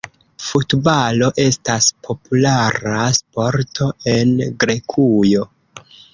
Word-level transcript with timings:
Futbalo 0.43 1.27
estas 1.43 1.89
populara 2.07 3.05
sporto 3.19 3.91
en 4.15 4.35
Grekujo. 4.65 5.47